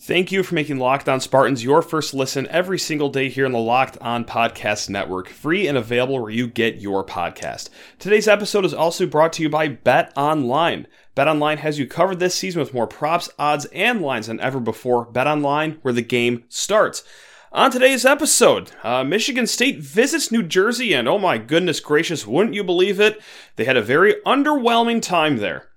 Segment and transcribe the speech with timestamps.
[0.00, 3.50] Thank you for making Locked On Spartans your first listen every single day here in
[3.50, 7.68] the Locked On Podcast Network, free and available where you get your podcast.
[7.98, 10.86] Today's episode is also brought to you by Bet Online.
[11.16, 14.60] Bet Online has you covered this season with more props, odds, and lines than ever
[14.60, 15.04] before.
[15.04, 17.02] Bet Online, where the game starts.
[17.50, 22.54] On today's episode, uh, Michigan State visits New Jersey, and oh my goodness gracious, wouldn't
[22.54, 23.20] you believe it?
[23.56, 25.70] They had a very underwhelming time there.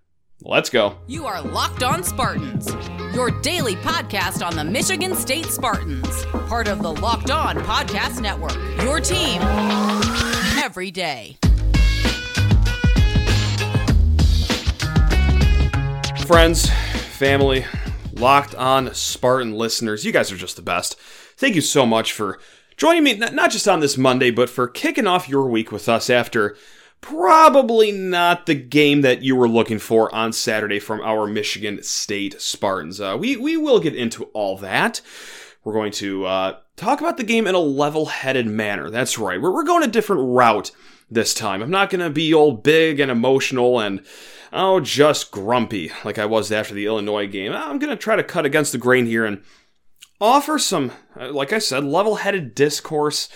[0.43, 0.97] Let's go.
[1.07, 2.71] You are Locked On Spartans,
[3.13, 8.55] your daily podcast on the Michigan State Spartans, part of the Locked On Podcast Network.
[8.83, 9.41] Your team
[10.63, 11.37] every day.
[16.25, 17.65] Friends, family,
[18.13, 20.97] Locked On Spartan listeners, you guys are just the best.
[21.35, 22.39] Thank you so much for
[22.77, 26.09] joining me, not just on this Monday, but for kicking off your week with us
[26.09, 26.55] after
[27.01, 32.39] probably not the game that you were looking for on Saturday from our Michigan State
[32.39, 33.01] Spartans.
[33.01, 35.01] Uh, we we will get into all that.
[35.63, 38.89] We're going to uh, talk about the game in a level-headed manner.
[38.89, 39.39] That's right.
[39.39, 40.71] We're, we're going a different route
[41.09, 41.61] this time.
[41.61, 44.03] I'm not going to be all big and emotional and
[44.53, 47.51] oh just grumpy like I was after the Illinois game.
[47.51, 49.43] I'm going to try to cut against the grain here and
[50.19, 53.29] offer some, uh, like I said, level-headed discourse.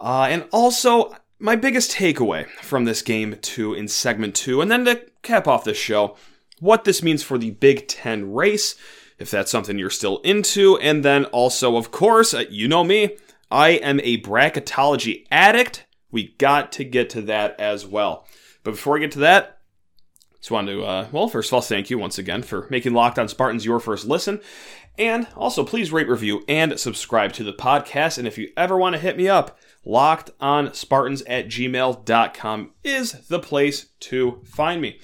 [0.00, 4.84] Uh, and also, my biggest takeaway from this game two in segment two, and then
[4.84, 6.16] to cap off this show,
[6.60, 8.74] what this means for the Big Ten race,
[9.18, 13.16] if that's something you're still into, and then also, of course, uh, you know me,
[13.50, 15.86] I am a bracketology addict.
[16.10, 18.26] We got to get to that as well.
[18.64, 19.58] But before I get to that,
[20.38, 23.18] just wanted to, uh, well, first of all, thank you once again for making Locked
[23.18, 24.40] On Spartans your first listen.
[24.96, 28.18] And also, please rate, review, and subscribe to the podcast.
[28.18, 33.12] And if you ever want to hit me up, locked on Spartans at gmail.com is
[33.28, 35.00] the place to find me.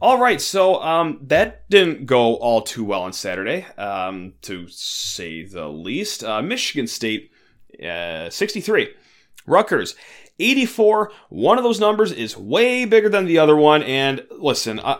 [0.00, 5.42] All right, so um, that didn't go all too well on Saturday, um, to say
[5.42, 6.22] the least.
[6.22, 7.30] Uh, Michigan State,
[7.82, 8.90] uh, 63.
[9.46, 9.94] Rutgers,
[10.38, 11.12] 84.
[11.30, 13.82] One of those numbers is way bigger than the other one.
[13.84, 14.98] And listen, uh,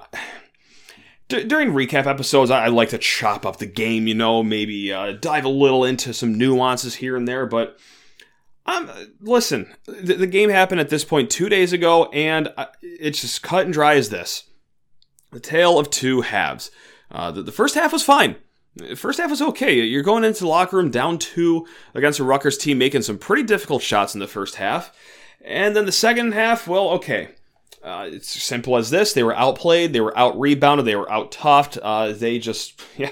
[1.29, 5.13] during recap episodes, I-, I like to chop up the game, you know, maybe uh,
[5.13, 7.79] dive a little into some nuances here and there, but
[8.67, 8.91] um,
[9.21, 13.65] listen, the, the, game happened at this point two days ago, and it's just cut
[13.65, 14.45] and dry as this.
[15.31, 16.71] The tale of two halves.
[17.11, 18.37] Uh, the, the, first half was fine.
[18.75, 19.75] The first half was okay.
[19.81, 23.45] You're going into the locker room down two against a Rutgers team, making some pretty
[23.45, 24.95] difficult shots in the first half.
[25.45, 27.29] And then the second half, well, okay.
[27.85, 29.13] Uh, it's simple as this.
[29.13, 31.79] They were outplayed, they were out rebounded, they were out toughed.
[31.81, 33.11] Uh, they just, yeah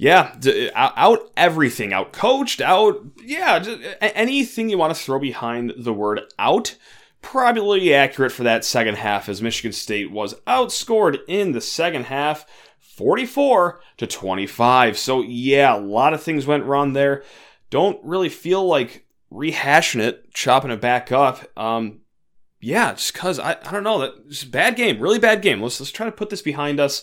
[0.00, 0.34] yeah,
[0.74, 3.62] out everything, out coached, out, yeah,
[4.00, 6.74] anything you want to throw behind the word out.
[7.20, 12.46] Probably accurate for that second half as Michigan State was outscored in the second half
[12.78, 14.96] 44 to 25.
[14.96, 17.22] So, yeah, a lot of things went wrong there.
[17.68, 21.46] Don't really feel like rehashing it, chopping it back up.
[21.58, 22.00] Um,
[22.58, 25.60] yeah, just because I, I don't know that just bad game, really bad game.
[25.60, 27.02] Let's let's try to put this behind us.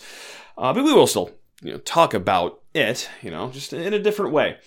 [0.57, 1.29] Uh, but we will still
[1.61, 4.57] you know talk about it, you know, just in a different way.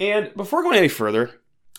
[0.00, 1.30] And before going any further,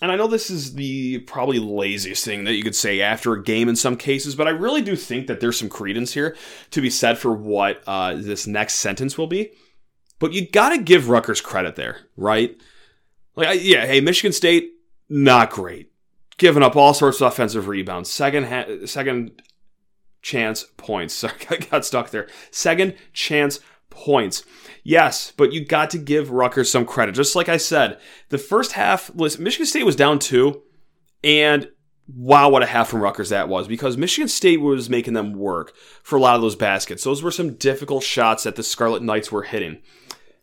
[0.01, 3.44] and I know this is the probably laziest thing that you could say after a
[3.44, 6.35] game in some cases, but I really do think that there's some credence here
[6.72, 9.51] to be said for what uh, this next sentence will be.
[10.19, 12.56] But you got to give Rutgers credit there, right?
[13.35, 14.72] Like, yeah, hey, Michigan State,
[15.09, 15.91] not great,
[16.38, 19.41] giving up all sorts of offensive rebounds, second ha- second
[20.22, 21.13] chance points.
[21.16, 22.28] Sorry, I got stuck there.
[22.51, 23.59] Second chance
[23.94, 24.44] points.
[24.84, 27.16] Yes, but you got to give Rutgers some credit.
[27.16, 28.00] Just like I said,
[28.30, 30.62] the first half, listen, Michigan State was down two,
[31.24, 31.70] and
[32.08, 35.74] wow, what a half from Rutgers that was because Michigan State was making them work
[36.04, 37.04] for a lot of those baskets.
[37.04, 39.81] Those were some difficult shots that the Scarlet Knights were hitting.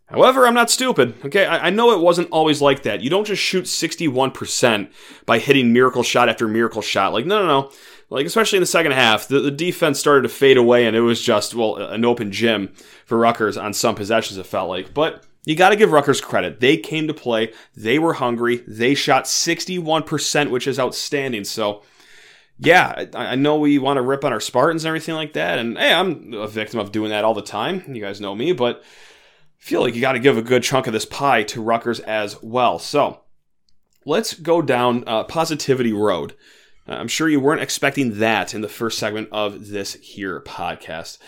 [0.07, 1.15] However, I'm not stupid.
[1.25, 3.01] Okay, I, I, know it wasn't always like that.
[3.01, 4.91] You don't just shoot 61%
[5.25, 7.13] by hitting miracle shot after miracle shot.
[7.13, 7.71] Like, no, no, no.
[8.11, 11.01] Like, especially in the second half, the, the defense started to fade away, and it
[11.01, 12.73] was just, well, an open gym
[13.07, 14.93] for Rutgers on some possessions, it felt like.
[14.93, 16.59] But you got to give Rutgers credit.
[16.59, 21.45] They came to play, they were hungry, they shot 61%, which is outstanding.
[21.45, 21.83] So,
[22.59, 25.61] yeah, I, I know we want to rip on our Spartans and everything like that.
[25.61, 27.85] And hey, I'm a victim of doing that all the time.
[27.95, 28.85] You guys know me, but I
[29.59, 32.43] feel like you got to give a good chunk of this pie to Rutgers as
[32.43, 32.81] well.
[32.81, 33.21] So,
[34.05, 36.35] let's go down uh, Positivity Road.
[36.95, 41.19] I'm sure you weren't expecting that in the first segment of this here podcast.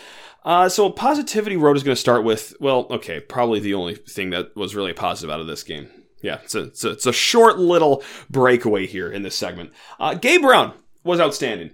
[0.44, 4.30] Uh, so Positivity Road is going to start with, well, okay, probably the only thing
[4.30, 5.88] that was really positive out of this game.
[6.20, 9.72] Yeah, it's a, it's a, it's a short little breakaway here in this segment.
[10.00, 10.74] Uh, Gabe Brown
[11.04, 11.70] was outstanding.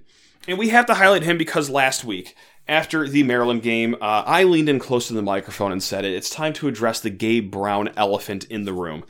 [0.46, 2.34] And we have to highlight him because last week,
[2.66, 6.14] after the Maryland game, uh, I leaned in close to the microphone and said it.
[6.14, 9.04] It's time to address the Gabe Brown elephant in the room.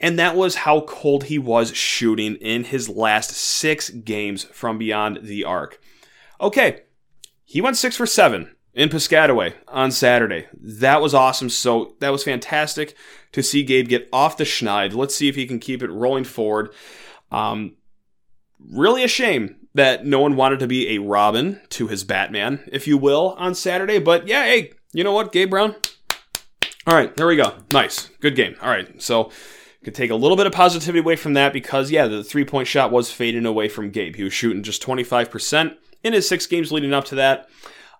[0.00, 5.20] And that was how cold he was shooting in his last six games from beyond
[5.22, 5.80] the arc.
[6.40, 6.82] Okay,
[7.44, 10.46] he went six for seven in Piscataway on Saturday.
[10.54, 11.48] That was awesome.
[11.48, 12.96] So that was fantastic
[13.32, 14.94] to see Gabe get off the schneid.
[14.94, 16.72] Let's see if he can keep it rolling forward.
[17.32, 17.74] Um,
[18.60, 22.86] really a shame that no one wanted to be a Robin to his Batman, if
[22.86, 23.98] you will, on Saturday.
[23.98, 25.74] But yeah, hey, you know what, Gabe Brown?
[26.86, 27.54] All right, there we go.
[27.72, 28.08] Nice.
[28.20, 28.56] Good game.
[28.62, 29.30] All right, so
[29.84, 32.68] could take a little bit of positivity away from that because, yeah, the three point
[32.68, 34.16] shot was fading away from Gabe.
[34.16, 37.48] He was shooting just 25% in his six games leading up to that.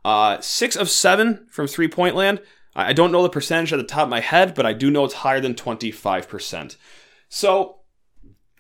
[0.04, 2.40] Uh, six of seven from three point land.
[2.75, 5.04] I don't know the percentage at the top of my head, but I do know
[5.04, 6.76] it's higher than 25%.
[7.28, 7.78] So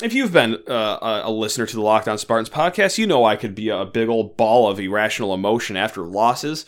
[0.02, 3.36] if you've been uh, a listener to the Locked On Spartans podcast, you know I
[3.36, 6.66] could be a big old ball of irrational emotion after losses.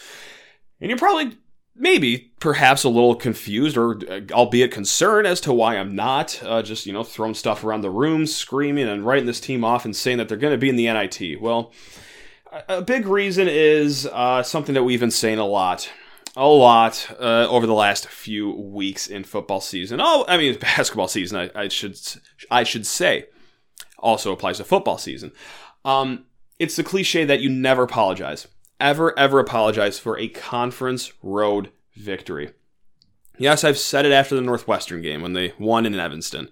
[0.81, 1.37] And you're probably,
[1.81, 6.63] maybe, perhaps a little confused or uh, albeit concerned as to why I'm not uh,
[6.63, 9.97] just, you know, throwing stuff around the room, screaming and writing this team off and
[9.97, 11.41] saying that they're going to be in the NIT.
[11.41, 11.73] Well,
[12.69, 15.91] a big reason is uh, something that we've been saying a lot
[16.37, 20.01] a lot uh, over the last few weeks in football season.
[20.01, 21.39] Oh, I mean basketball season.
[21.39, 21.99] I, I should
[22.51, 23.27] I should say
[23.99, 25.33] also applies to football season.
[25.85, 26.27] Um,
[26.59, 28.47] it's the cliche that you never apologize,
[28.81, 32.53] ever ever apologize for a conference road victory.
[33.39, 36.49] Yes, I've said it after the Northwestern game when they won in Evanston.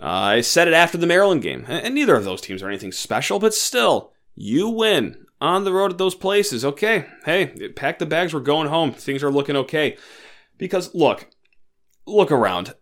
[0.00, 2.92] Uh, I said it after the Maryland game, and neither of those teams are anything
[2.92, 6.64] special, but still, you win on the road at those places.
[6.64, 8.34] Okay, hey, pack the bags.
[8.34, 8.92] We're going home.
[8.92, 9.96] Things are looking okay.
[10.58, 11.28] Because look,
[12.06, 12.74] look around.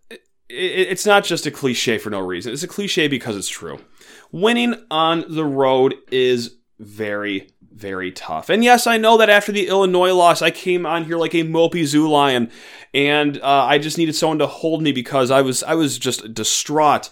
[0.49, 2.53] It's not just a cliche for no reason.
[2.53, 3.81] It's a cliche because it's true.
[4.31, 8.49] Winning on the road is very, very tough.
[8.49, 11.43] And yes, I know that after the Illinois loss, I came on here like a
[11.43, 12.51] mopey zoo lion,
[12.93, 16.35] and uh, I just needed someone to hold me because I was I was just
[16.35, 17.11] distraught.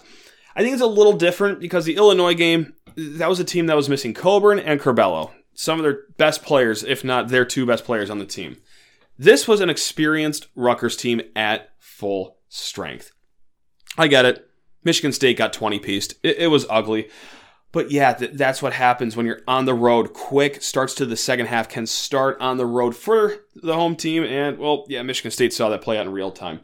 [0.55, 3.75] I think it's a little different because the Illinois game that was a team that
[3.75, 7.83] was missing Cockburn and Curbelo, some of their best players, if not their two best
[7.83, 8.57] players on the team.
[9.17, 13.11] This was an experienced Rutgers team at full strength.
[13.97, 14.47] I get it.
[14.83, 16.15] Michigan State got 20 pieced.
[16.23, 17.09] It, it was ugly.
[17.73, 20.13] But yeah, th- that's what happens when you're on the road.
[20.13, 24.23] Quick starts to the second half can start on the road for the home team.
[24.23, 26.61] And, well, yeah, Michigan State saw that play out in real time.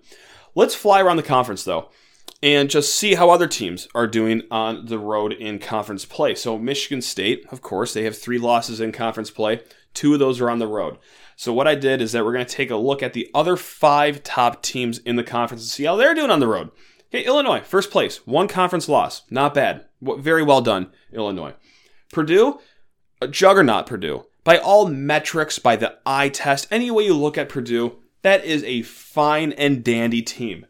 [0.56, 1.89] Let's fly around the conference, though
[2.41, 6.35] and just see how other teams are doing on the road in conference play.
[6.35, 9.61] So, Michigan State, of course, they have three losses in conference play.
[9.94, 10.97] Two of those are on the road.
[11.35, 13.57] So, what I did is that we're going to take a look at the other
[13.57, 16.71] five top teams in the conference and see how they're doing on the road.
[17.11, 19.23] Okay, Illinois, first place, one conference loss.
[19.31, 19.85] Not bad.
[20.01, 21.53] Very well done, Illinois.
[22.11, 22.59] Purdue,
[23.21, 24.25] a juggernaut, Purdue.
[24.44, 28.63] By all metrics, by the eye test, any way you look at Purdue, that is
[28.63, 30.65] a fine and dandy team.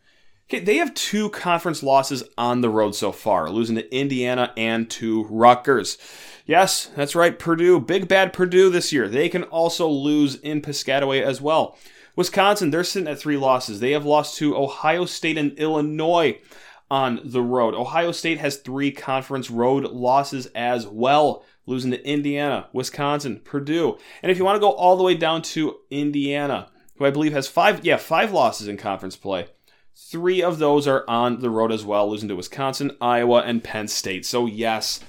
[0.50, 4.90] Okay, they have two conference losses on the road so far, losing to Indiana and
[4.92, 5.98] to Rutgers.
[6.46, 9.08] Yes, that's right, Purdue, big bad Purdue this year.
[9.08, 11.78] They can also lose in Piscataway as well.
[12.16, 13.80] Wisconsin, they're sitting at three losses.
[13.80, 16.40] They have lost to Ohio State and Illinois
[16.92, 17.74] on the road.
[17.74, 23.98] Ohio State has three conference road losses as well, losing to Indiana, Wisconsin, Purdue.
[24.24, 27.34] And if you want to go all the way down to Indiana, who I believe
[27.34, 29.48] has five, yeah, five losses in conference play.
[29.96, 33.88] Three of those are on the road as well, losing to Wisconsin, Iowa, and Penn
[33.88, 34.26] State.
[34.26, 35.02] So, yes,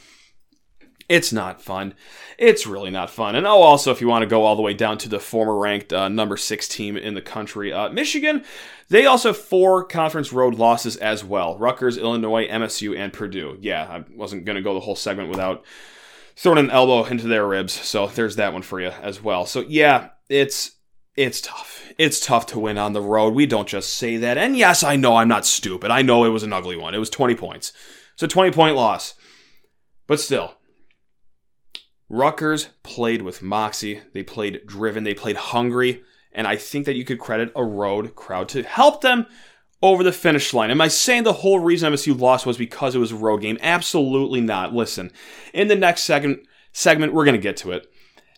[1.11, 1.95] it's not fun.
[2.39, 3.35] It's really not fun.
[3.35, 5.59] And oh, also, if you want to go all the way down to the former
[5.59, 8.45] ranked uh, number six team in the country, uh, Michigan,
[8.91, 13.59] they also have four conference road losses as well Rutgers, Illinois, MSU, and Purdue.
[13.61, 15.65] Yeah, I wasn't going to go the whole segment without
[16.37, 17.73] throwing an elbow into their ribs.
[17.73, 19.47] So, there's that one for you as well.
[19.47, 20.77] So, yeah, it's
[21.17, 21.93] it's tough.
[21.99, 23.35] It's tough to win on the road.
[23.35, 24.39] We don't just say that.
[24.39, 25.91] And yes, I know I'm not stupid.
[25.91, 26.95] I know it was an ugly one.
[26.95, 27.73] It was 20 points.
[28.15, 29.15] It's a 20 point loss.
[30.07, 30.55] But still,
[32.11, 34.03] Rutgers played with moxie.
[34.13, 35.05] They played driven.
[35.05, 36.03] They played hungry.
[36.33, 39.27] And I think that you could credit a road crowd to help them
[39.83, 40.71] over the finish line.
[40.71, 43.59] Am I saying the whole reason MSU lost was because it was a road game?
[43.63, 44.75] Absolutely not.
[44.75, 45.11] Listen,
[45.55, 47.91] in the next second segment, we're going to get to it.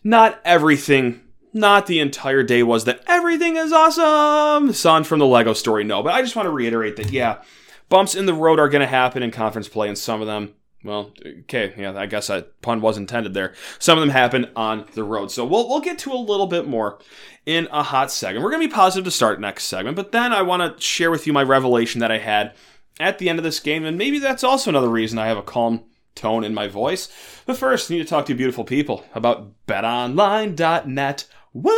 [0.03, 1.21] Not everything
[1.53, 4.73] not the entire day was that everything is awesome.
[4.73, 6.01] Son from the Lego story, no.
[6.01, 7.41] But I just want to reiterate that, yeah,
[7.89, 10.55] bumps in the road are going to happen in conference play, and some of them,
[10.83, 13.53] well, okay, yeah, I guess that pun was intended there.
[13.79, 15.31] Some of them happen on the road.
[15.31, 16.99] So we'll, we'll get to a little bit more
[17.45, 18.43] in a hot segment.
[18.43, 21.11] We're going to be positive to start next segment, but then I want to share
[21.11, 22.53] with you my revelation that I had
[22.99, 25.41] at the end of this game, and maybe that's also another reason I have a
[25.41, 25.83] calm
[26.15, 27.09] tone in my voice.
[27.45, 31.71] But first, I need to talk to beautiful people about betonline.net Woo!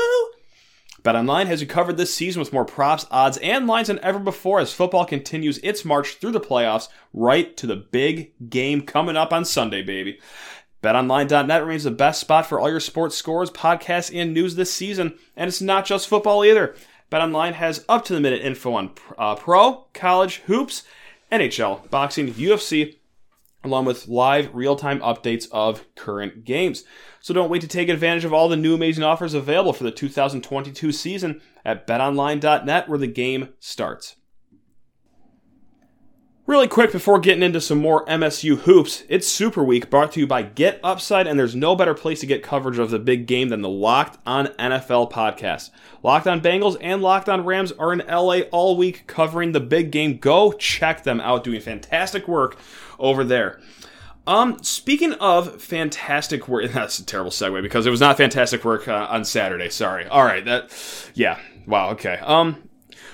[1.05, 4.59] BetOnline has you covered this season with more props, odds, and lines than ever before
[4.59, 9.31] as football continues its march through the playoffs right to the big game coming up
[9.31, 10.17] on Sunday, baby.
[10.81, 15.13] BetOnline.net remains the best spot for all your sports scores, podcasts, and news this season,
[15.35, 16.75] and it's not just football either.
[17.11, 20.85] BetOnline has up to the minute info on uh, pro, college, hoops,
[21.31, 22.95] NHL, boxing, UFC,
[23.65, 26.83] along with live real time updates of current games.
[27.19, 29.91] So don't wait to take advantage of all the new amazing offers available for the
[29.91, 34.15] 2022 season at betonline.net where the game starts.
[36.47, 40.27] Really quick before getting into some more MSU hoops, it's Super Week brought to you
[40.27, 43.49] by Get Upside, and there's no better place to get coverage of the big game
[43.49, 45.71] than the Locked On NFL podcast.
[46.03, 49.89] Locked On Bengals and Locked On Rams are in LA all week covering the big
[49.89, 50.19] game.
[50.19, 52.59] Go check them out, doing fantastic work
[52.99, 53.59] over there.
[54.27, 58.87] Um, speaking of fantastic work, that's a terrible segue because it was not fantastic work
[58.87, 59.69] uh, on Saturday.
[59.69, 60.05] Sorry.
[60.05, 60.71] All right, that,
[61.15, 62.19] yeah, wow, okay.
[62.21, 62.69] Um,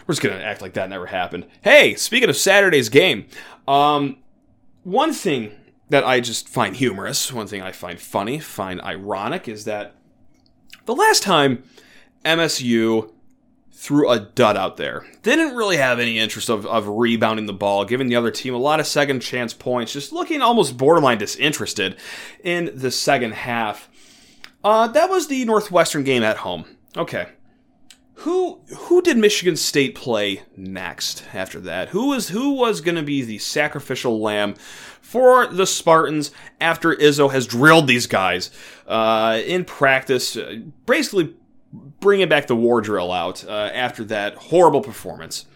[0.07, 1.47] we're just gonna act like that never happened.
[1.61, 3.25] Hey, speaking of Saturday's game,
[3.67, 4.17] um,
[4.83, 5.51] one thing
[5.89, 9.95] that I just find humorous, one thing I find funny, find ironic, is that
[10.85, 11.63] the last time
[12.23, 13.11] MSU
[13.81, 15.05] threw a dud out there.
[15.23, 18.59] Didn't really have any interest of, of rebounding the ball, giving the other team a
[18.59, 21.97] lot of second chance points, just looking almost borderline disinterested
[22.43, 23.89] in the second half.
[24.63, 26.65] Uh, that was the Northwestern game at home.
[26.95, 27.29] Okay.
[28.21, 31.89] Who who did Michigan State play next after that?
[31.89, 34.53] Who was who was going to be the sacrificial lamb
[35.01, 38.51] for the Spartans after Izzo has drilled these guys
[38.87, 41.33] uh, in practice, uh, basically
[41.73, 45.47] bringing back the war drill out uh, after that horrible performance.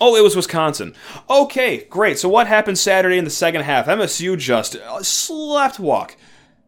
[0.00, 0.94] Oh, it was Wisconsin.
[1.28, 2.20] Okay, great.
[2.20, 3.86] So what happened Saturday in the second half?
[3.86, 6.16] MSU just uh, slept walk,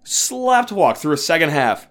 [0.03, 1.87] slept walk through a second half.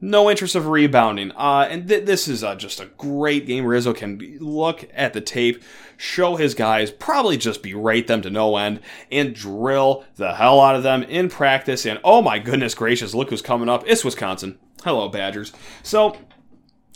[0.00, 1.32] No interest of rebounding.
[1.32, 3.64] Uh, and th- this is uh, just a great game.
[3.64, 5.62] Izzo can look at the tape,
[5.96, 8.80] show his guys, probably just berate them to no end,
[9.12, 11.84] and drill the hell out of them in practice.
[11.84, 13.84] And oh my goodness gracious, look who's coming up.
[13.86, 14.58] It's Wisconsin.
[14.82, 15.52] Hello, Badgers.
[15.82, 16.16] So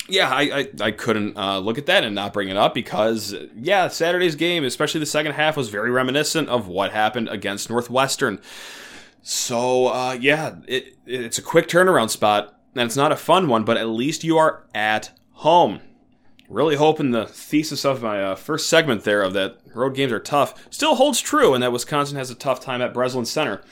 [0.08, 3.34] yeah, I, I, I couldn't uh, look at that and not bring it up because,
[3.56, 8.40] yeah, Saturday's game, especially the second half, was very reminiscent of what happened against Northwestern.
[9.22, 13.64] So, uh, yeah, it, it's a quick turnaround spot, and it's not a fun one,
[13.64, 15.80] but at least you are at home.
[16.48, 20.20] Really hoping the thesis of my uh, first segment there of that road games are
[20.20, 23.62] tough still holds true, and that Wisconsin has a tough time at Breslin Center.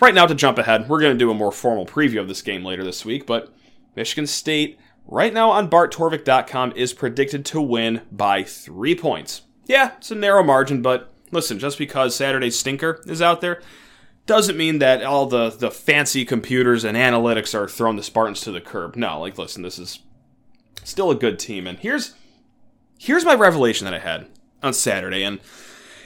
[0.00, 2.42] Right now, to jump ahead, we're going to do a more formal preview of this
[2.42, 3.52] game later this week, but
[3.94, 9.42] Michigan State right now on barttorvik.com is predicted to win by three points.
[9.66, 13.60] Yeah, it's a narrow margin, but listen, just because Saturday's stinker is out there
[14.32, 18.50] doesn't mean that all the, the fancy computers and analytics are throwing the Spartans to
[18.50, 18.96] the curb.
[18.96, 19.98] No, like listen, this is
[20.84, 21.66] still a good team.
[21.66, 22.14] And here's
[22.98, 24.28] here's my revelation that I had
[24.62, 25.38] on Saturday, and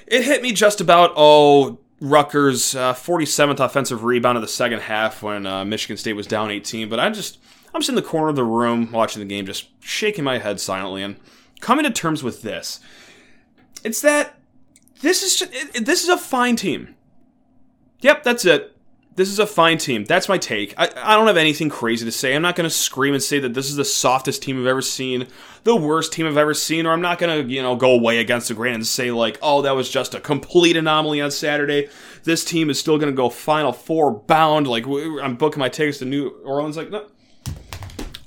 [0.08, 5.22] it hit me just about oh Rutgers' uh, 47th offensive rebound of the second half
[5.22, 6.88] when uh, Michigan State was down 18.
[6.88, 7.38] But I just
[7.72, 10.58] I'm just in the corner of the room watching the game, just shaking my head
[10.58, 11.14] silently and
[11.60, 12.80] coming to terms with this.
[13.84, 14.36] It's that
[15.00, 16.95] this is just, it, this is a fine team.
[18.00, 18.72] Yep, that's it.
[19.16, 20.04] This is a fine team.
[20.04, 20.74] That's my take.
[20.76, 22.36] I, I don't have anything crazy to say.
[22.36, 24.82] I'm not going to scream and say that this is the softest team I've ever
[24.82, 25.26] seen,
[25.64, 28.18] the worst team I've ever seen, or I'm not going to, you know, go away
[28.18, 31.88] against the grain and say, like, oh, that was just a complete anomaly on Saturday.
[32.24, 34.66] This team is still going to go Final Four bound.
[34.66, 36.76] Like, I'm booking my tickets to New Orleans.
[36.76, 37.06] Like, no,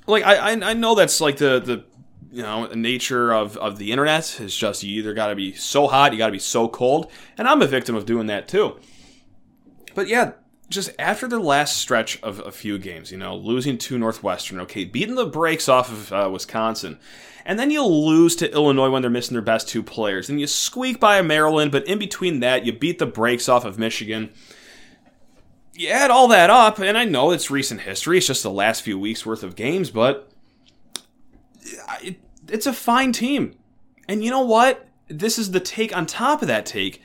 [0.09, 1.85] like I, I know that's like the the
[2.31, 5.87] you know nature of of the internet is just you either got to be so
[5.87, 8.79] hot, you got to be so cold, and I'm a victim of doing that too.
[9.99, 10.31] But yeah,
[10.69, 14.85] just after the last stretch of a few games, you know, losing to Northwestern, okay,
[14.85, 16.97] beating the brakes off of uh, Wisconsin,
[17.43, 20.47] and then you lose to Illinois when they're missing their best two players, and you
[20.47, 24.29] squeak by Maryland, but in between that, you beat the brakes off of Michigan
[25.73, 28.81] you add all that up, and I know it's recent history, it's just the last
[28.81, 30.31] few weeks worth of games, but
[32.47, 33.53] it's a fine team.
[34.07, 34.87] And you know what?
[35.09, 37.01] This is the take on top of that take.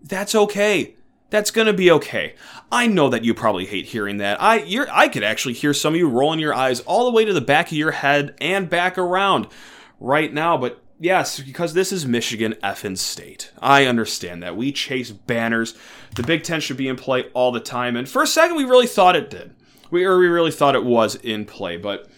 [0.00, 0.94] That's okay.
[1.30, 2.34] That's gonna be okay.
[2.70, 4.40] I know that you probably hate hearing that.
[4.40, 7.24] I you're I could actually hear some of you rolling your eyes all the way
[7.24, 9.48] to the back of your head and back around
[10.00, 13.50] right now, but Yes, because this is Michigan effing State.
[13.60, 14.56] I understand that.
[14.56, 15.74] We chase banners.
[16.14, 17.96] The Big Ten should be in play all the time.
[17.96, 19.54] And for a second, we really thought it did.
[19.90, 21.76] We, or we really thought it was in play.
[21.76, 22.08] But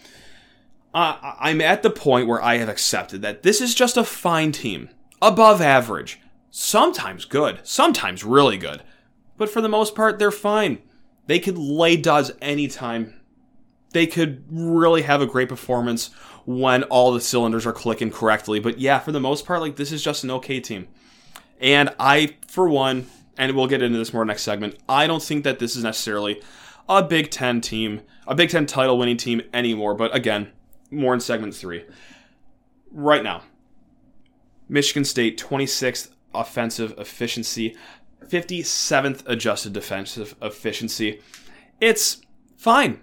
[0.93, 4.53] uh, I'm at the point where I have accepted that this is just a fine
[4.53, 4.89] team.
[5.21, 6.21] Above average.
[6.49, 7.59] Sometimes good.
[7.63, 8.81] Sometimes really good.
[9.39, 10.77] But for the most part, they're fine.
[11.25, 13.15] They could lay duds anytime.
[13.91, 16.11] they could really have a great performance
[16.45, 18.59] when all the cylinders are clicking correctly.
[18.59, 20.87] But yeah, for the most part, like this is just an okay team.
[21.59, 25.43] And I, for one, and we'll get into this more next segment, I don't think
[25.43, 26.41] that this is necessarily
[26.87, 29.93] a Big Ten team, a Big Ten title winning team anymore.
[29.95, 30.51] But again,
[30.91, 31.85] more in segment three.
[32.91, 33.43] Right now,
[34.67, 37.75] Michigan State 26th offensive efficiency,
[38.29, 41.21] 57th adjusted defensive efficiency.
[41.81, 42.21] It's
[42.57, 43.01] fine.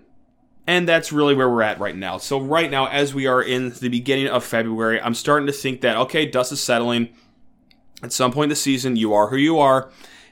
[0.66, 2.18] And that's really where we're at right now.
[2.18, 5.80] So, right now, as we are in the beginning of February, I'm starting to think
[5.82, 7.10] that, okay, dust is settling.
[8.02, 9.90] At some point in the season, you are who you are.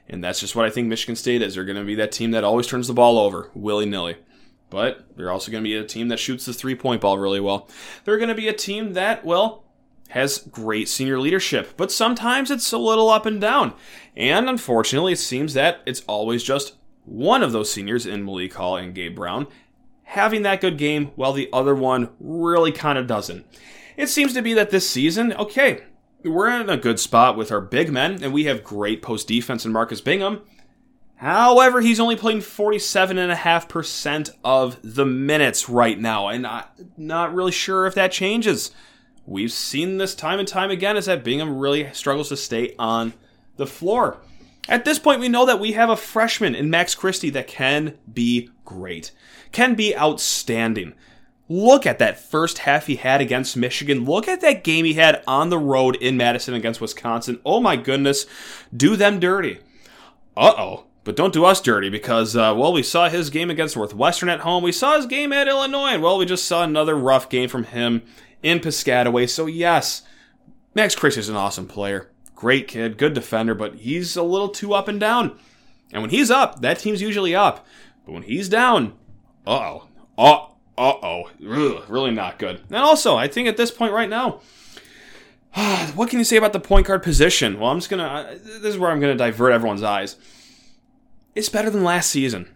[0.08, 1.54] And that's just what I think Michigan State is.
[1.54, 4.16] They're going to be that team that always turns the ball over willy nilly.
[4.70, 7.40] But they're also going to be a team that shoots the three point ball really
[7.40, 7.68] well.
[8.04, 9.63] They're going to be a team that, well,
[10.11, 13.75] has great senior leadership, but sometimes it's a little up and down.
[14.16, 18.76] And unfortunately, it seems that it's always just one of those seniors in Malik Hall
[18.76, 19.46] and Gabe Brown
[20.04, 23.44] having that good game while the other one really kind of doesn't.
[23.96, 25.82] It seems to be that this season, okay,
[26.23, 29.64] we're in a good spot with our big men, and we have great post defense
[29.64, 30.40] in Marcus Bingham.
[31.16, 36.64] However, he's only playing 47.5% of the minutes right now, and I'm
[36.96, 38.73] not really sure if that changes.
[39.26, 43.14] We've seen this time and time again is that Bingham really struggles to stay on
[43.56, 44.18] the floor.
[44.68, 47.98] At this point, we know that we have a freshman in Max Christie that can
[48.12, 49.12] be great,
[49.52, 50.94] can be outstanding.
[51.48, 54.04] Look at that first half he had against Michigan.
[54.04, 57.40] Look at that game he had on the road in Madison against Wisconsin.
[57.44, 58.26] Oh my goodness,
[58.74, 59.58] do them dirty.
[60.36, 60.84] Uh oh.
[61.04, 64.40] But don't do us dirty because, uh, well, we saw his game against Northwestern at
[64.40, 64.64] home.
[64.64, 67.64] We saw his game at Illinois, and, well, we just saw another rough game from
[67.64, 68.00] him
[68.44, 69.28] in Piscataway.
[69.28, 70.02] So, yes,
[70.74, 72.10] Max Chris is an awesome player.
[72.36, 75.36] Great kid, good defender, but he's a little too up and down.
[75.92, 77.66] And when he's up, that team's usually up.
[78.04, 78.94] But when he's down,
[79.46, 79.80] uh
[80.18, 80.50] oh.
[80.76, 82.60] Uh oh, really not good.
[82.68, 84.40] And also, I think at this point right now,
[85.94, 87.60] what can you say about the point guard position?
[87.60, 88.04] Well, I'm just gonna.
[88.04, 90.16] Uh, this is where I'm gonna divert everyone's eyes.
[91.36, 92.48] It's better than last season.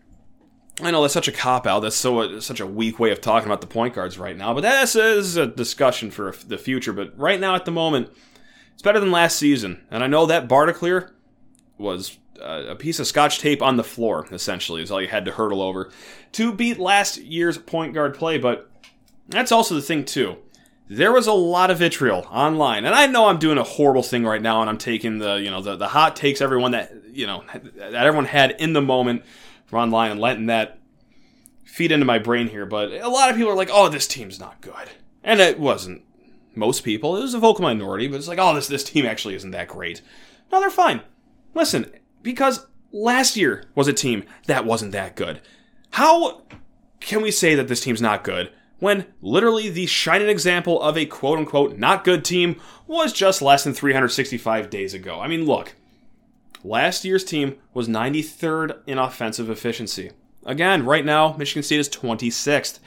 [0.81, 1.81] I know that's such a cop out.
[1.81, 4.55] That's so uh, such a weak way of talking about the point guards right now.
[4.55, 6.93] But that is a discussion for the future.
[6.93, 8.11] But right now, at the moment,
[8.75, 9.85] it's better than last season.
[9.91, 10.73] And I know that bar
[11.79, 15.25] was uh, a piece of scotch tape on the floor, essentially, is all you had
[15.25, 15.91] to hurdle over
[16.33, 18.38] to beat last year's point guard play.
[18.38, 18.71] But
[19.29, 20.37] that's also the thing, too.
[20.91, 24.25] There was a lot of vitriol online, and I know I'm doing a horrible thing
[24.25, 27.27] right now, and I'm taking the you know the, the hot takes everyone that you
[27.27, 27.45] know
[27.77, 29.23] that everyone had in the moment
[29.76, 30.78] online and letting that
[31.64, 32.66] feed into my brain here.
[32.66, 34.90] But a lot of people are like, "Oh, this team's not good,"
[35.22, 36.02] and it wasn't.
[36.54, 39.35] Most people, it was a vocal minority, but it's like, "Oh, this this team actually
[39.35, 40.02] isn't that great."
[40.50, 41.02] No, they're fine.
[41.54, 45.40] Listen, because last year was a team that wasn't that good.
[45.90, 46.42] How
[47.00, 51.07] can we say that this team's not good when literally the shining example of a
[51.07, 55.20] quote unquote not good team was just less than 365 days ago?
[55.20, 55.74] I mean, look,
[56.64, 60.12] last year's team was 93rd in offensive efficiency.
[60.44, 62.79] Again, right now, Michigan State is 26th.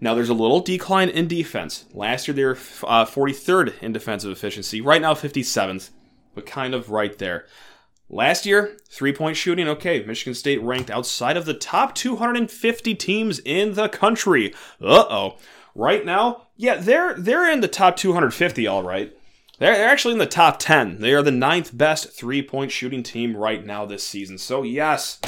[0.00, 1.84] Now, there's a little decline in defense.
[1.92, 4.80] Last year, they were uh, 43rd in defensive efficiency.
[4.80, 5.90] Right now, 57th,
[6.34, 7.46] but kind of right there.
[8.10, 13.40] Last year, three point shooting, okay, Michigan State ranked outside of the top 250 teams
[13.40, 14.52] in the country.
[14.80, 15.38] Uh oh.
[15.74, 19.16] Right now, yeah, they're they're in the top 250, all right.
[19.58, 21.00] They're, they're actually in the top 10.
[21.00, 24.38] They are the ninth best three point shooting team right now this season.
[24.38, 25.20] So, yes,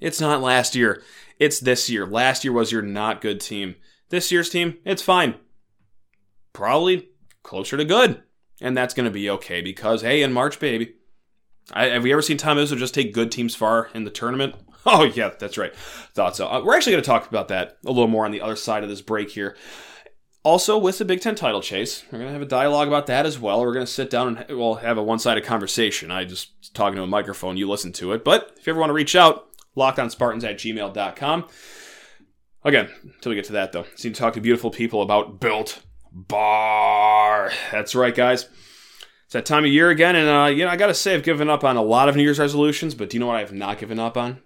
[0.00, 1.02] it's not last year,
[1.38, 2.06] it's this year.
[2.06, 3.76] Last year was your not good team.
[4.08, 5.34] This year's team, it's fine.
[6.52, 7.08] Probably
[7.42, 8.22] closer to good.
[8.60, 10.94] And that's going to be okay because, hey, in March, baby,
[11.72, 14.54] I, have we ever seen Tom Izzo just take good teams far in the tournament?
[14.88, 15.74] Oh, yeah, that's right.
[15.74, 16.46] Thought so.
[16.46, 18.84] Uh, we're actually going to talk about that a little more on the other side
[18.84, 19.56] of this break here.
[20.46, 23.26] Also, with the Big Ten title chase, we're going to have a dialogue about that
[23.26, 23.60] as well.
[23.62, 26.12] We're going to sit down and we'll have a one sided conversation.
[26.12, 28.22] I just talking to a microphone, you listen to it.
[28.22, 31.48] But if you ever want to reach out, lockedonspartans at gmail.com.
[32.62, 35.82] Again, until we get to that, though, need to talk to beautiful people about Built
[36.12, 37.50] Bar.
[37.72, 38.44] That's right, guys.
[39.24, 41.50] It's that time of year again, and uh, you know I gotta say I've given
[41.50, 43.52] up on a lot of New Year's resolutions, but do you know what I have
[43.52, 44.42] not given up on?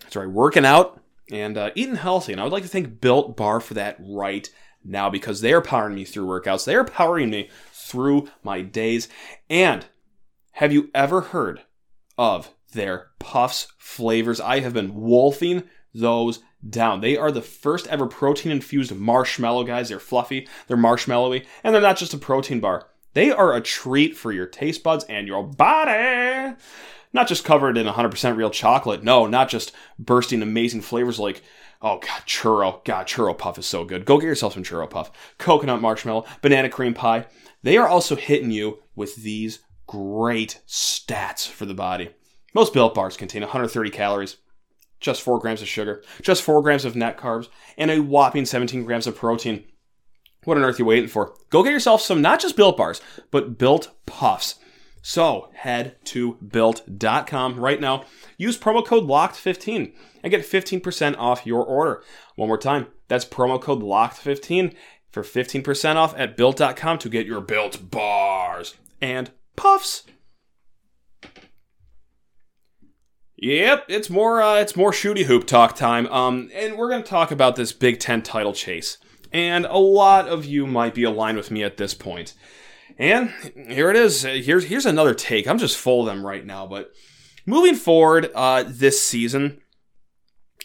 [0.00, 2.32] That's right, working out and uh, eating healthy.
[2.32, 4.48] And I would like to thank Built Bar for that right
[4.86, 6.64] now because they are powering me through workouts.
[6.64, 9.08] They are powering me through my days.
[9.50, 9.86] And
[10.52, 11.62] have you ever heard
[12.16, 14.40] of their puffs flavors?
[14.40, 17.00] I have been wolfing those down.
[17.00, 19.88] They are the first ever protein infused marshmallow guys.
[19.88, 22.88] They're fluffy, they're marshmallowy, and they're not just a protein bar.
[23.14, 26.54] They are a treat for your taste buds and your body.
[27.12, 29.02] Not just covered in 100% real chocolate.
[29.02, 31.42] No, not just bursting amazing flavors like
[31.82, 32.84] Oh god, churro.
[32.84, 34.04] God, churro puff is so good.
[34.04, 35.10] Go get yourself some churro puff.
[35.38, 37.26] Coconut marshmallow, banana cream pie.
[37.62, 42.10] They are also hitting you with these great stats for the body.
[42.54, 44.36] Most built bars contain 130 calories,
[45.00, 48.84] just 4 grams of sugar, just 4 grams of net carbs, and a whopping 17
[48.84, 49.64] grams of protein.
[50.44, 51.34] What on earth are you waiting for?
[51.50, 54.54] Go get yourself some not just built bars, but built puffs.
[55.08, 58.06] So head to built.com right now.
[58.38, 62.02] Use promo code LOCKED15 and get 15% off your order.
[62.34, 64.74] One more time, that's promo code LOCKED15
[65.12, 70.02] for 15% off at built.com to get your built bars and puffs.
[73.36, 76.08] Yep, it's more uh, it's more shooty hoop talk time.
[76.08, 78.98] Um, and we're to talk about this Big Ten title chase.
[79.32, 82.34] And a lot of you might be aligned with me at this point.
[82.98, 83.30] And
[83.68, 84.22] here it is.
[84.22, 85.46] Here's here's another take.
[85.46, 86.66] I'm just full of them right now.
[86.66, 86.92] But
[87.44, 89.60] moving forward, uh, this season,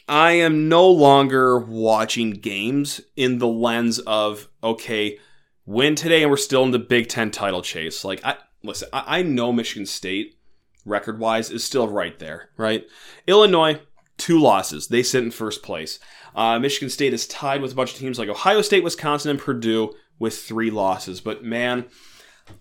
[0.08, 5.20] I am no longer watching games in the lens of okay,
[5.66, 8.04] win today and we're still in the Big Ten title chase.
[8.04, 10.38] Like, I listen, I, I know Michigan State
[10.86, 12.86] record wise is still right there, right?
[13.28, 13.80] Illinois,
[14.18, 14.88] two losses.
[14.88, 16.00] They sit in first place.
[16.36, 19.40] Uh, Michigan State is tied with a bunch of teams like Ohio State, Wisconsin, and
[19.40, 21.22] Purdue with three losses.
[21.22, 21.86] But man,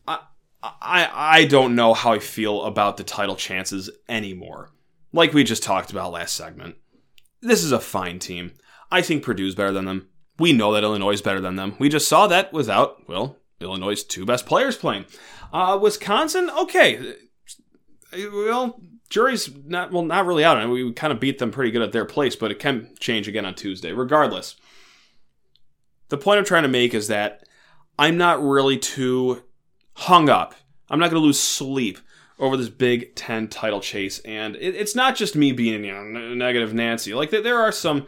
[0.07, 0.20] I,
[0.62, 4.70] I, I don't know how I feel about the title chances anymore.
[5.12, 6.76] Like we just talked about last segment.
[7.40, 8.53] This is a fine team.
[8.90, 10.09] I think Purdue's better than them.
[10.38, 11.76] We know that Illinois is better than them.
[11.79, 15.05] We just saw that without, well, Illinois' two best players playing.
[15.53, 17.14] Uh, Wisconsin, okay.
[18.12, 20.68] Well, jury's not well, not really out.
[20.70, 23.44] We kind of beat them pretty good at their place, but it can change again
[23.44, 23.92] on Tuesday.
[23.92, 24.57] Regardless,
[26.09, 27.44] the point I'm trying to make is that
[27.98, 29.42] I'm not really too
[30.00, 30.54] hung up.
[30.88, 31.98] I'm not going to lose sleep
[32.38, 34.18] over this Big Ten title chase.
[34.20, 37.12] And it, it's not just me being you know, negative Nancy.
[37.12, 38.06] Like, there are some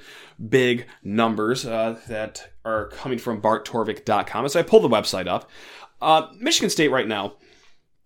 [0.49, 4.45] big numbers uh, that are coming from barttorvik.com.
[4.45, 5.51] As I pull the website up,
[6.01, 7.35] uh, Michigan State right now,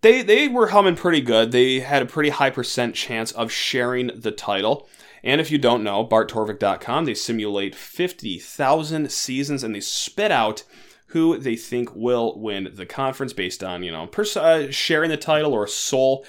[0.01, 1.51] they, they were humming pretty good.
[1.51, 4.87] They had a pretty high percent chance of sharing the title.
[5.23, 10.63] And if you don't know, barttorvik.com, they simulate 50,000 seasons and they spit out
[11.07, 15.17] who they think will win the conference based on, you know, pers- uh, sharing the
[15.17, 16.25] title or sole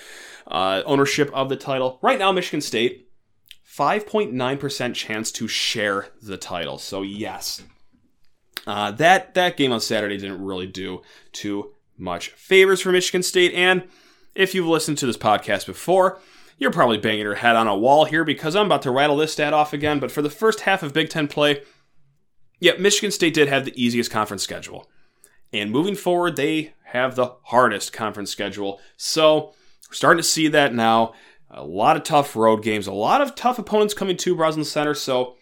[0.46, 1.98] uh, ownership of the title.
[2.00, 3.08] Right now, Michigan State,
[3.68, 6.78] 5.9% chance to share the title.
[6.78, 7.62] So, yes,
[8.66, 13.52] uh, that, that game on Saturday didn't really do too much favors for Michigan State.
[13.54, 13.84] And
[14.34, 16.20] if you've listened to this podcast before,
[16.58, 19.32] you're probably banging your head on a wall here because I'm about to rattle this
[19.32, 19.98] stat off again.
[20.00, 21.62] But for the first half of Big Ten play,
[22.60, 24.88] yeah, Michigan State did have the easiest conference schedule.
[25.52, 28.80] And moving forward, they have the hardest conference schedule.
[28.96, 29.54] So
[29.88, 31.14] we're starting to see that now.
[31.50, 34.92] A lot of tough road games, a lot of tough opponents coming to Breslin Center.
[34.92, 35.36] So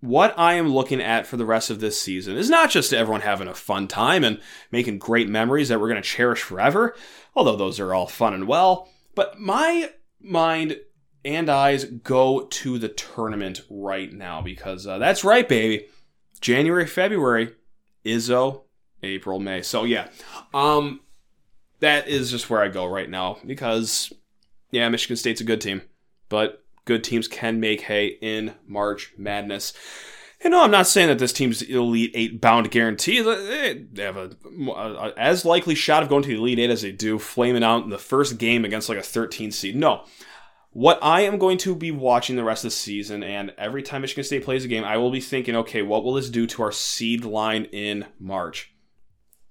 [0.00, 3.20] what I am looking at for the rest of this season is not just everyone
[3.20, 4.40] having a fun time and
[4.72, 6.96] making great memories that we're going to cherish forever,
[7.34, 9.90] although those are all fun and well, but my
[10.20, 10.78] mind
[11.24, 15.86] and eyes go to the tournament right now because uh, that's right, baby.
[16.40, 17.54] January, February,
[18.04, 18.62] Izzo,
[19.02, 19.62] April, May.
[19.62, 20.08] So yeah,
[20.54, 21.00] um,
[21.80, 24.12] that is just where I go right now because
[24.70, 25.82] yeah, Michigan State's a good team,
[26.28, 29.72] but good teams can make hay in March Madness.
[30.42, 33.20] And no, I'm not saying that this team's Elite Eight bound guarantee.
[33.20, 34.30] They have a,
[34.68, 37.84] a, as likely shot of going to the Elite Eight as they do flaming out
[37.84, 39.76] in the first game against like a 13 seed.
[39.76, 40.04] No,
[40.76, 44.02] what I am going to be watching the rest of the season, and every time
[44.02, 46.62] Michigan State plays a game, I will be thinking, okay, what will this do to
[46.64, 48.74] our seed line in March?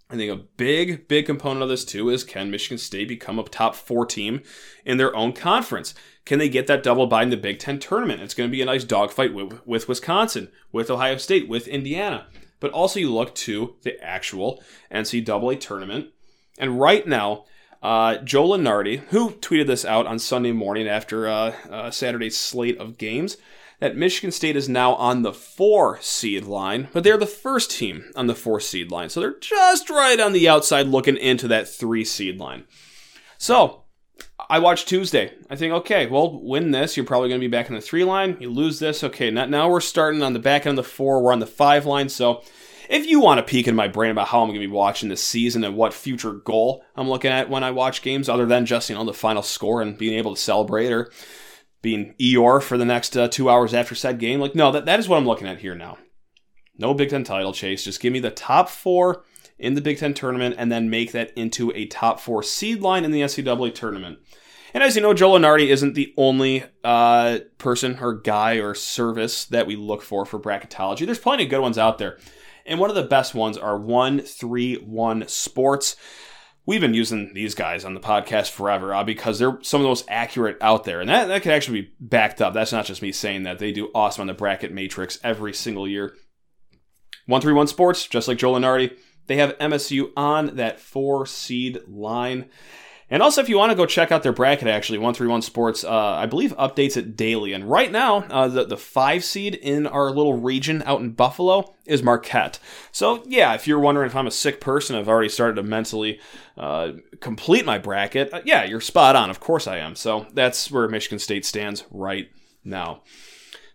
[0.07, 3.43] I think a big, big component of this too is can Michigan State become a
[3.43, 4.43] top four team
[4.85, 5.95] in their own conference?
[6.25, 8.21] Can they get that double bye in the Big Ten tournament?
[8.21, 12.27] It's going to be a nice dogfight with, with Wisconsin, with Ohio State, with Indiana.
[12.59, 16.09] But also, you look to the actual NCAA tournament.
[16.59, 17.45] And right now,
[17.85, 22.79] uh, Joe Lunardi, who tweeted this out on Sunday morning after uh, uh, Saturday's slate
[22.79, 23.37] of games,
[23.79, 28.05] that Michigan State is now on the four seed line, but they're the first team
[28.15, 29.09] on the four seed line.
[29.09, 32.63] So they're just right on the outside looking into that three seed line.
[33.37, 33.83] So
[34.49, 35.33] I watched Tuesday.
[35.51, 36.97] I think, okay, well, win this.
[36.97, 38.37] You're probably going to be back in the three line.
[38.39, 39.03] You lose this.
[39.03, 41.21] Okay, now we're starting on the back end of the four.
[41.21, 42.09] We're on the five line.
[42.09, 42.41] So
[42.89, 45.09] if you want to peek in my brain about how I'm going to be watching
[45.09, 48.65] this season and what future goal I'm looking at when I watch games, other than
[48.65, 51.11] just you know the final score and being able to celebrate or
[51.81, 54.99] being Eeyore for the next uh, two hours after said game, like no, that that
[54.99, 55.97] is what I'm looking at here now.
[56.77, 57.83] No Big Ten title chase.
[57.83, 59.23] Just give me the top four
[59.57, 63.05] in the Big Ten tournament and then make that into a top four seed line
[63.05, 64.19] in the NCAA tournament.
[64.73, 69.45] And as you know, Joe Lunardi isn't the only uh, person or guy or service
[69.45, 71.05] that we look for for bracketology.
[71.05, 72.19] There's plenty of good ones out there.
[72.65, 75.95] And one of the best ones are 131 Sports.
[76.65, 79.89] We've been using these guys on the podcast forever uh, because they're some of the
[79.89, 80.99] most accurate out there.
[80.99, 82.55] And that, that can actually be backed up.
[82.55, 83.59] That's not just me saying that.
[83.59, 86.15] They do awesome on the bracket matrix every single year.
[87.27, 88.97] 131 Sports, just like Joe Lunardi,
[89.27, 92.49] they have MSU on that four seed line.
[93.09, 95.91] And also, if you want to go check out their bracket, actually, 131 Sports, uh,
[95.91, 97.53] I believe, updates it daily.
[97.53, 101.75] And right now, uh, the, the five seed in our little region out in Buffalo
[101.85, 102.57] is Marquette.
[102.91, 106.19] So, yeah, if you're wondering if I'm a sick person, I've already started to mentally
[106.57, 108.33] uh, complete my bracket.
[108.33, 109.29] Uh, yeah, you're spot on.
[109.29, 109.95] Of course I am.
[109.95, 112.29] So, that's where Michigan State stands right
[112.63, 113.03] now.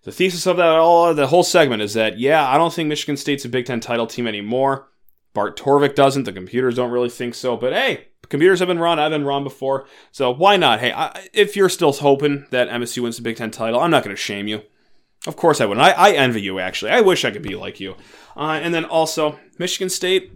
[0.03, 3.17] The thesis of that all, the whole segment is that, yeah, I don't think Michigan
[3.17, 4.89] State's a Big Ten title team anymore.
[5.35, 6.25] Bart Torvik doesn't.
[6.25, 7.57] The computers don't really think so.
[7.57, 8.99] But hey, computers have been wrong.
[8.99, 9.87] I've been wrong before.
[10.11, 10.81] So why not?
[10.81, 14.03] Hey, I, if you're still hoping that MSU wins the Big Ten title, I'm not
[14.03, 14.63] going to shame you.
[15.27, 15.85] Of course I wouldn't.
[15.85, 16.93] I, I, envy you, actually.
[16.93, 17.95] I wish I could be like you.
[18.35, 20.33] Uh, and then also, Michigan State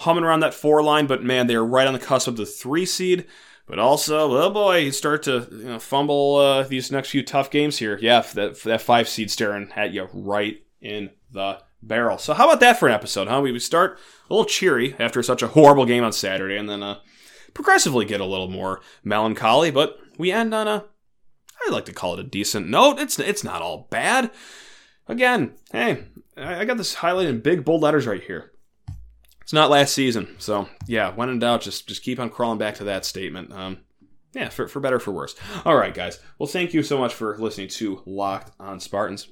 [0.00, 2.46] humming around that four line, but man, they are right on the cusp of the
[2.46, 3.26] three seed.
[3.66, 7.50] But also, oh boy, you start to you know, fumble uh, these next few tough
[7.50, 7.98] games here.
[8.00, 12.18] Yeah, that, that five seed staring at you right in the barrel.
[12.18, 13.40] So how about that for an episode, huh?
[13.40, 16.98] We start a little cheery after such a horrible game on Saturday, and then uh,
[17.54, 20.84] progressively get a little more melancholy, but we end on a
[21.66, 22.98] I like to call it a decent note.
[22.98, 24.30] It's it's not all bad.
[25.06, 26.04] Again, hey,
[26.36, 28.52] I got this highlighted in big bold letters right here.
[29.42, 31.12] It's not last season, so yeah.
[31.14, 33.52] When in doubt, just just keep on crawling back to that statement.
[33.52, 33.78] Um,
[34.34, 35.34] yeah, for, for better for worse.
[35.64, 36.20] All right, guys.
[36.38, 39.26] Well, thank you so much for listening to Locked on Spartans.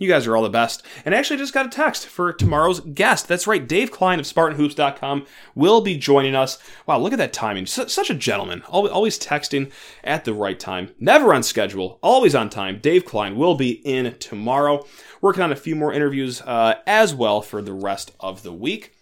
[0.00, 0.82] You guys are all the best.
[1.04, 3.28] And I actually just got a text for tomorrow's guest.
[3.28, 6.58] That's right, Dave Klein of SpartanHoops.com will be joining us.
[6.86, 7.64] Wow, look at that timing.
[7.64, 8.62] S- such a gentleman.
[8.62, 9.70] Always texting
[10.02, 10.94] at the right time.
[10.98, 11.98] Never on schedule.
[12.02, 12.78] Always on time.
[12.80, 14.86] Dave Klein will be in tomorrow.
[15.20, 18.94] Working on a few more interviews uh, as well for the rest of the week.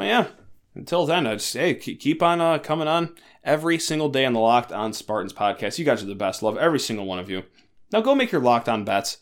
[0.00, 0.26] Yeah,
[0.74, 4.40] until then, I just hey, keep on uh, coming on every single day on the
[4.40, 5.78] Locked On Spartans podcast.
[5.78, 6.42] You guys are the best.
[6.42, 7.44] Love every single one of you.
[7.92, 9.18] Now go make your locked on bets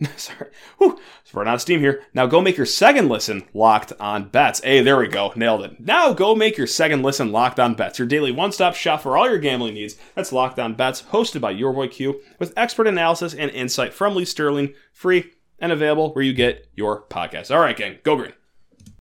[0.16, 0.50] Sorry.
[0.78, 0.98] Whew.
[1.34, 2.02] We're of steam here.
[2.14, 4.60] Now go make your second listen locked on bets.
[4.60, 5.32] Hey, there we go.
[5.36, 5.80] Nailed it.
[5.80, 7.98] Now go make your second listen locked on bets.
[7.98, 9.96] Your daily one stop shop for all your gambling needs.
[10.14, 14.14] That's Locked On Bets, hosted by your boy Q, with expert analysis and insight from
[14.14, 17.54] Lee Sterling, free and available where you get your podcast.
[17.54, 17.98] All right, gang.
[18.02, 18.32] Go green.